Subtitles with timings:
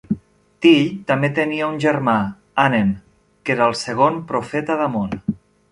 [0.65, 2.17] Tiy també tenia un germà,
[2.65, 2.91] Anen,
[3.45, 5.13] que era el segon profeta d'Amon.